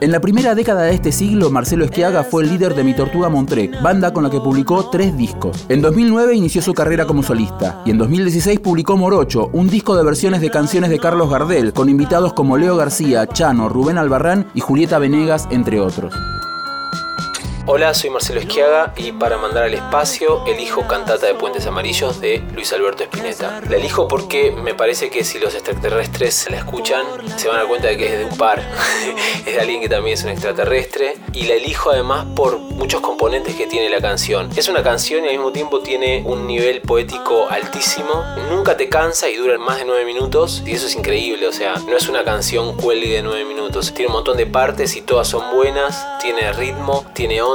En 0.00 0.12
la 0.12 0.20
primera 0.20 0.54
década 0.54 0.84
de 0.84 0.94
este 0.94 1.12
siglo, 1.12 1.50
Marcelo 1.50 1.84
Esquiaga 1.84 2.24
fue 2.24 2.42
el 2.42 2.48
líder 2.48 2.74
de 2.74 2.84
Mi 2.84 2.94
Tortuga 2.94 3.28
Montré, 3.28 3.70
banda 3.82 4.14
con 4.14 4.24
la 4.24 4.30
que 4.30 4.40
publicó 4.40 4.88
tres 4.88 5.14
discos. 5.14 5.66
En 5.68 5.82
2009 5.82 6.34
inició 6.34 6.62
su 6.62 6.72
carrera 6.72 7.04
como 7.04 7.22
solista 7.22 7.82
y 7.84 7.90
en 7.90 7.98
2016 7.98 8.60
publicó 8.60 8.96
Morocho, 8.96 9.50
un 9.52 9.68
disco 9.68 9.94
de 9.96 10.04
versiones 10.04 10.40
de 10.40 10.48
canciones 10.48 10.88
de 10.88 10.98
Carlos 10.98 11.28
Gardel, 11.28 11.74
con 11.74 11.90
invitados 11.90 12.32
como 12.32 12.56
Leo 12.56 12.76
García, 12.76 13.26
Chano, 13.26 13.68
Rubén 13.68 13.98
Albarrán 13.98 14.46
y 14.54 14.60
Julieta 14.60 14.98
Venegas, 14.98 15.46
entre 15.50 15.80
otros. 15.80 16.14
Hola, 17.66 17.92
soy 17.92 18.08
Marcelo 18.08 18.40
Esquiaga 18.40 18.94
y 18.96 19.12
para 19.12 19.36
mandar 19.36 19.64
al 19.64 19.74
espacio 19.74 20.42
elijo 20.46 20.88
Cantata 20.88 21.26
de 21.26 21.34
Puentes 21.34 21.66
Amarillos 21.66 22.18
de 22.18 22.38
Luis 22.54 22.72
Alberto 22.72 23.04
Spinetta. 23.04 23.60
La 23.68 23.76
elijo 23.76 24.08
porque 24.08 24.50
me 24.50 24.74
parece 24.74 25.10
que 25.10 25.24
si 25.24 25.38
los 25.38 25.54
extraterrestres 25.54 26.48
la 26.50 26.56
escuchan 26.56 27.04
se 27.36 27.48
van 27.48 27.58
a 27.58 27.60
dar 27.60 27.68
cuenta 27.68 27.88
de 27.88 27.98
que 27.98 28.06
es 28.06 28.18
de 28.18 28.24
un 28.24 28.36
par, 28.38 28.60
es 29.46 29.54
de 29.54 29.60
alguien 29.60 29.82
que 29.82 29.90
también 29.90 30.14
es 30.14 30.24
un 30.24 30.30
extraterrestre. 30.30 31.18
Y 31.34 31.44
la 31.44 31.54
elijo 31.54 31.90
además 31.90 32.26
por 32.34 32.58
muchos 32.58 33.02
componentes 33.02 33.54
que 33.54 33.66
tiene 33.66 33.90
la 33.90 34.00
canción. 34.00 34.48
Es 34.56 34.68
una 34.68 34.82
canción 34.82 35.24
y 35.24 35.28
al 35.28 35.34
mismo 35.34 35.52
tiempo 35.52 35.80
tiene 35.80 36.22
un 36.24 36.46
nivel 36.46 36.80
poético 36.80 37.46
altísimo, 37.50 38.24
nunca 38.50 38.76
te 38.76 38.88
cansa 38.88 39.28
y 39.28 39.36
dura 39.36 39.58
más 39.58 39.78
de 39.78 39.84
nueve 39.84 40.06
minutos. 40.06 40.62
Y 40.64 40.72
eso 40.72 40.86
es 40.86 40.96
increíble, 40.96 41.46
o 41.46 41.52
sea, 41.52 41.74
no 41.86 41.96
es 41.96 42.08
una 42.08 42.24
canción 42.24 42.76
cuelgue 42.76 43.16
de 43.16 43.22
nueve 43.22 43.44
minutos, 43.44 43.92
tiene 43.92 44.08
un 44.08 44.14
montón 44.14 44.38
de 44.38 44.46
partes 44.46 44.96
y 44.96 45.02
todas 45.02 45.28
son 45.28 45.54
buenas, 45.54 46.18
tiene 46.20 46.52
ritmo, 46.54 47.04
tiene 47.14 47.42
onda 47.42 47.49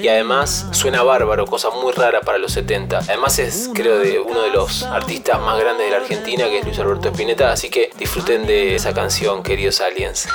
y 0.00 0.08
además 0.08 0.66
suena 0.72 1.02
bárbaro, 1.02 1.46
cosa 1.46 1.68
muy 1.70 1.92
rara 1.92 2.20
para 2.20 2.38
los 2.38 2.52
70. 2.52 2.98
Además 2.98 3.38
es 3.38 3.68
creo 3.74 3.98
de 3.98 4.18
uno 4.18 4.42
de 4.42 4.50
los 4.50 4.82
artistas 4.84 5.40
más 5.40 5.60
grandes 5.60 5.86
de 5.86 5.90
la 5.90 5.98
Argentina 5.98 6.44
que 6.44 6.58
es 6.58 6.64
Luis 6.64 6.78
Alberto 6.78 7.08
Spinetta, 7.08 7.52
así 7.52 7.68
que 7.68 7.90
disfruten 7.98 8.46
de 8.46 8.74
esa 8.74 8.94
canción, 8.94 9.42
queridos 9.42 9.80
aliens. 9.80 10.28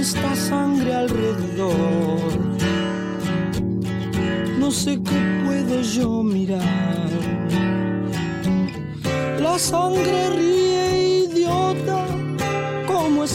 Esta 0.00 0.34
sangre 0.34 0.94
alrededor. 0.94 2.32
No 4.58 4.70
sé 4.70 5.00
qué 5.02 5.20
puedo 5.44 5.82
yo 5.82 6.22
mirar. 6.22 7.08
La 9.40 9.58
sangre 9.58 10.49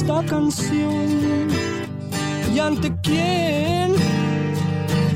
esta 0.06 0.24
canción. 0.26 1.48
¿Y 2.54 2.60
ante 2.60 2.94
quién? 3.02 3.96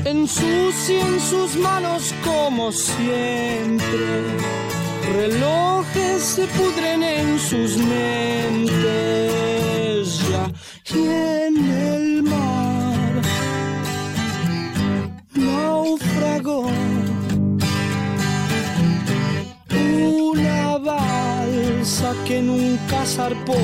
Ensucia 0.04 1.06
en 1.06 1.20
sus 1.20 1.56
manos 1.56 2.12
como 2.24 2.72
siempre. 2.72 4.24
Relojes 5.16 6.22
se 6.22 6.46
pudren 6.46 7.02
en 7.04 7.38
sus 7.38 7.76
mentes 7.76 8.80
ya 10.28 10.50
y 10.94 10.98
en 11.46 11.56
el 11.70 12.22
mar 12.24 13.22
naufragó 15.34 16.66
una 19.72 20.78
balsa 20.78 22.14
que 22.26 22.42
nunca 22.42 23.04
zarpó 23.04 23.56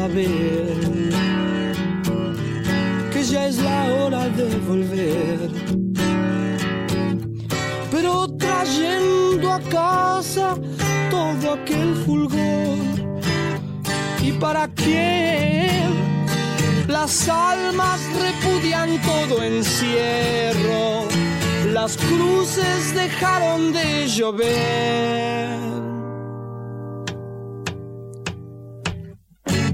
a 0.00 0.08
ver 0.08 1.40
ya 3.30 3.46
es 3.46 3.58
la 3.58 3.84
hora 3.92 4.28
de 4.28 4.56
volver. 4.68 5.50
Pero 7.90 8.26
trayendo 8.36 9.52
a 9.52 9.60
casa 9.60 10.56
todo 11.10 11.52
aquel 11.52 11.94
fulgor. 12.04 12.78
¿Y 14.20 14.32
para 14.32 14.68
qué? 14.74 15.82
Las 16.88 17.28
almas 17.28 18.00
repudian 18.26 19.00
todo 19.02 19.42
encierro. 19.42 21.06
Las 21.72 21.96
cruces 21.96 22.94
dejaron 22.94 23.72
de 23.72 24.08
llover. 24.08 25.39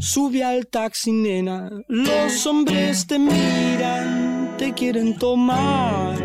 Sube 0.00 0.44
al 0.44 0.66
taxi, 0.66 1.10
nena. 1.10 1.70
Los 1.88 2.46
hombres 2.46 3.06
te 3.06 3.18
miran, 3.18 4.54
te 4.58 4.72
quieren 4.74 5.16
tomar. 5.18 6.18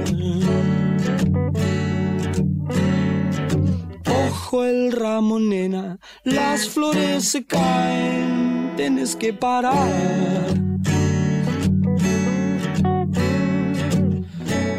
Ojo 4.27 4.65
el 4.65 4.91
ramo, 4.91 5.39
nena. 5.39 5.97
Las 6.23 6.67
flores 6.67 7.29
se 7.29 7.45
caen, 7.45 8.73
tienes 8.75 9.15
que 9.15 9.33
parar. 9.33 10.53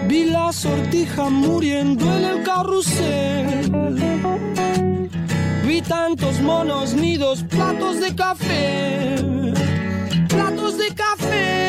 Vi 0.09 0.25
la 0.25 0.53
sortija 0.53 1.31
muriendo 1.31 2.05
en 2.17 2.25
el 2.25 2.43
carrusel 2.43 3.73
Vi 5.73 5.81
tantos 5.81 6.39
monos 6.43 6.93
nidos, 6.93 7.43
platos 7.45 7.99
de 7.99 8.15
café, 8.15 9.17
platos 10.29 10.77
de 10.77 10.95
café. 10.95 11.63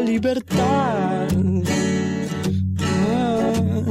Libertad. 0.00 1.28
Ah. 2.80 3.82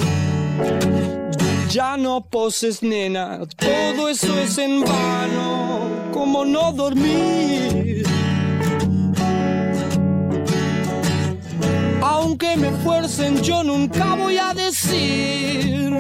Ya 1.70 1.98
no 1.98 2.26
poses, 2.30 2.82
nena, 2.82 3.40
todo 3.58 4.10
eso 4.10 4.40
es 4.40 4.58
en 4.58 4.82
vano, 4.82 6.10
como 6.14 6.46
no 6.46 6.72
dormir. 6.72 8.06
Aunque 12.02 12.56
me 12.58 12.72
fuercen, 12.84 13.42
yo 13.42 13.64
nunca 13.64 14.16
voy 14.16 14.38
a 14.38 14.54
decir 14.54 15.98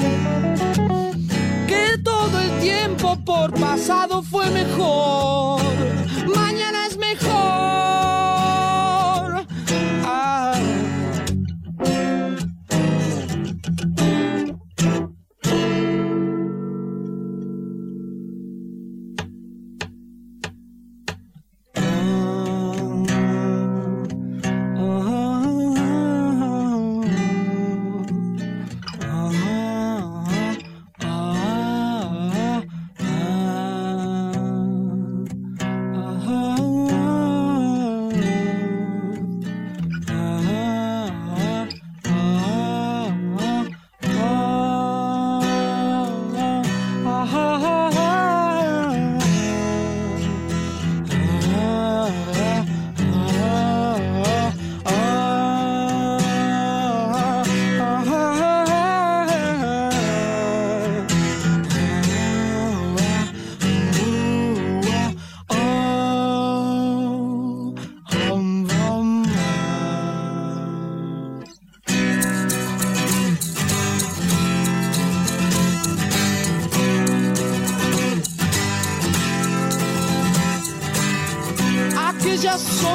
tiempo 2.59 3.17
por 3.25 3.53
pasado 3.53 4.21
fue 4.23 4.49
mejor. 4.51 5.61
Mañana 6.35 6.87
es 6.87 6.97
mejor. 6.97 8.76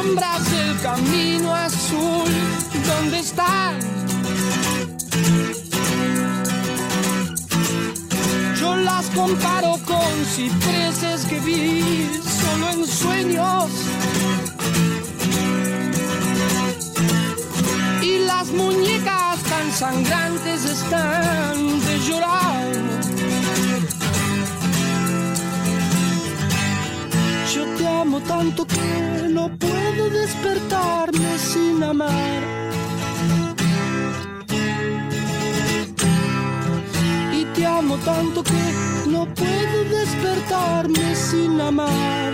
sombras 0.03 0.53
el 0.53 0.81
camino 0.81 1.55
azul. 1.55 2.31
¿Dónde 2.87 3.19
están? 3.19 3.79
Yo 8.61 8.77
las 8.77 9.07
comparo 9.11 9.79
con 9.87 10.13
cipreses 10.35 11.25
que 11.27 11.39
vi 11.41 12.11
solo 12.41 12.71
en 12.71 12.87
sueños. 12.87 13.71
Y 18.03 18.19
las 18.27 18.49
muñecas 18.49 19.39
tan 19.43 19.73
sangrantes 19.73 20.65
están 20.65 21.81
de 21.87 21.99
llorar. 22.09 22.67
Yo 27.55 27.65
te 27.77 27.89
amo 27.89 28.21
tanto 28.21 28.67
que 28.67 29.29
no 29.29 29.49
puedo 29.59 29.72
de 30.03 30.11
despertarme 30.11 31.39
sin 31.39 31.83
amar. 31.83 32.43
Y 37.33 37.45
te 37.55 37.67
amo 37.67 37.97
tanto 37.99 38.43
que 38.43 38.65
no 39.09 39.27
puedo 39.35 39.85
despertarme 39.99 41.15
sin 41.15 41.61
amar. 41.61 42.33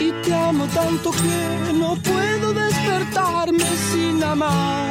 Y 0.00 0.10
te 0.24 0.34
amo 0.34 0.66
tanto 0.66 1.10
que 1.10 1.72
no 1.72 1.96
puedo 1.96 2.52
despertarme 2.52 3.68
sin 3.92 4.22
amar. 4.22 4.89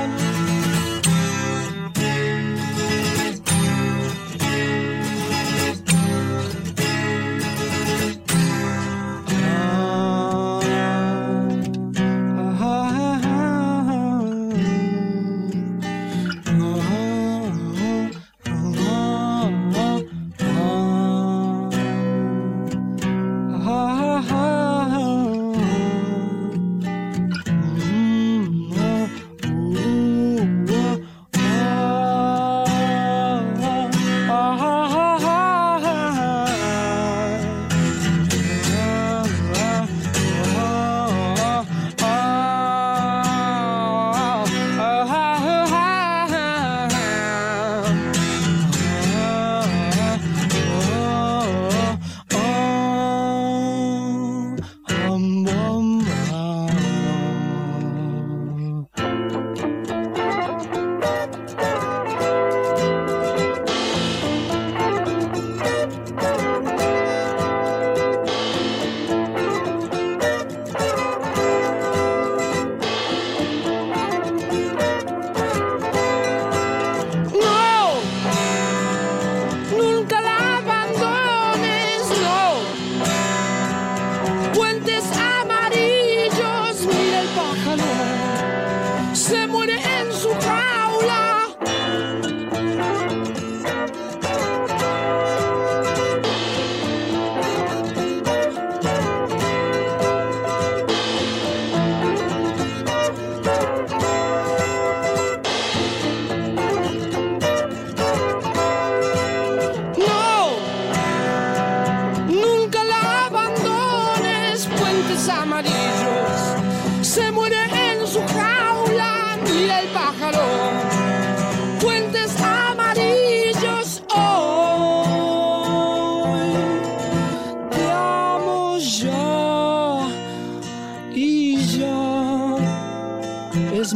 Es 133.90 133.96